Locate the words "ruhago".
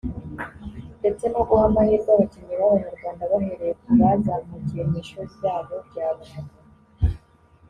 6.15-6.55